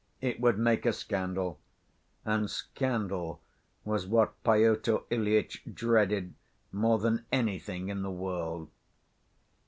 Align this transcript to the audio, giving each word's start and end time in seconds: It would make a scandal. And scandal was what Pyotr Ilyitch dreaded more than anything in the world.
It 0.19 0.39
would 0.41 0.57
make 0.57 0.87
a 0.87 0.93
scandal. 0.93 1.59
And 2.25 2.49
scandal 2.49 3.39
was 3.85 4.07
what 4.07 4.33
Pyotr 4.43 5.01
Ilyitch 5.11 5.61
dreaded 5.71 6.33
more 6.71 6.97
than 6.97 7.23
anything 7.31 7.89
in 7.89 8.01
the 8.01 8.09
world. 8.09 8.71